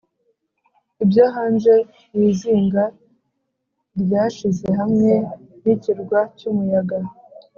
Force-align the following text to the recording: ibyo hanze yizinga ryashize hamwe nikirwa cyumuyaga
ibyo 1.03 1.23
hanze 1.35 1.73
yizinga 2.17 2.83
ryashize 4.01 4.67
hamwe 4.79 5.13
nikirwa 5.61 6.19
cyumuyaga 6.37 6.97